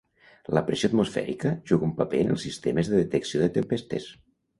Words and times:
La 0.57 0.61
pressió 0.69 0.87
atmosfèrica 0.91 1.51
juga 1.71 1.87
un 1.87 1.91
paper 1.99 2.21
en 2.25 2.31
els 2.37 2.45
sistemes 2.47 2.89
de 2.93 3.03
detecció 3.03 3.43
de 3.43 3.51
tempestes. 3.59 4.09